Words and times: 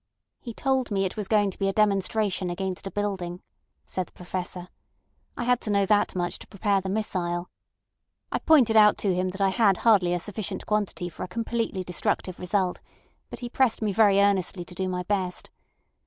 "He 0.39 0.51
told 0.55 0.89
me 0.89 1.05
it 1.05 1.15
was 1.15 1.27
going 1.27 1.51
to 1.51 1.59
be 1.59 1.69
a 1.69 1.73
demonstration 1.73 2.49
against 2.49 2.87
a 2.87 2.91
building," 2.91 3.43
said 3.85 4.07
the 4.07 4.13
Professor. 4.13 4.67
"I 5.37 5.43
had 5.43 5.61
to 5.61 5.69
know 5.69 5.85
that 5.85 6.15
much 6.15 6.39
to 6.39 6.47
prepare 6.47 6.81
the 6.81 6.89
missile. 6.89 7.51
I 8.31 8.39
pointed 8.39 8.75
out 8.75 8.97
to 8.97 9.13
him 9.13 9.29
that 9.29 9.41
I 9.41 9.49
had 9.49 9.77
hardly 9.85 10.15
a 10.15 10.19
sufficient 10.19 10.65
quantity 10.65 11.07
for 11.07 11.21
a 11.21 11.27
completely 11.27 11.83
destructive 11.83 12.39
result, 12.39 12.81
but 13.29 13.41
he 13.41 13.47
pressed 13.49 13.83
me 13.83 13.93
very 13.93 14.19
earnestly 14.19 14.65
to 14.65 14.73
do 14.73 14.89
my 14.89 15.03
best. 15.03 15.51